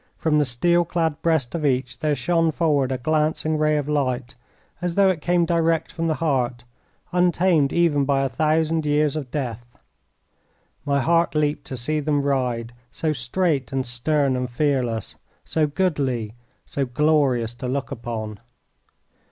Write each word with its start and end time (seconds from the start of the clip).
From 0.17 0.39
the 0.39 0.45
steel 0.45 0.83
clad 0.83 1.21
breast 1.21 1.53
of 1.53 1.63
each 1.63 1.99
there 1.99 2.15
shone 2.15 2.49
forward 2.51 2.91
a 2.91 2.97
glancing 2.97 3.55
ray 3.59 3.77
of 3.77 3.87
light, 3.87 4.33
as 4.81 4.95
though 4.95 5.09
it 5.09 5.21
came 5.21 5.45
direct 5.45 5.91
from 5.91 6.07
the 6.07 6.15
heart, 6.15 6.63
untamed 7.11 7.71
even 7.71 8.03
by 8.03 8.23
a 8.23 8.29
thousand 8.29 8.83
years 8.83 9.15
of 9.15 9.29
death. 9.29 9.77
My 10.85 11.01
heart 11.01 11.35
leaped 11.35 11.65
to 11.67 11.77
see 11.77 11.99
them 11.99 12.23
ride, 12.23 12.73
so 12.89 13.13
straight 13.13 13.71
and 13.71 13.85
stern 13.85 14.35
and 14.35 14.49
fearless, 14.49 15.17
so 15.45 15.67
goodly, 15.67 16.33
so 16.65 16.83
glorious 16.83 17.53
to 17.53 17.67
look 17.67 17.91
upon. 17.91 18.39